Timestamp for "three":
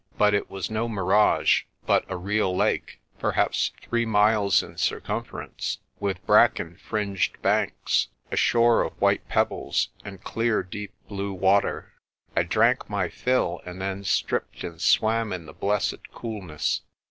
3.83-4.03